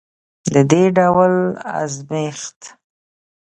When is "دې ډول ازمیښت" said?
0.71-2.59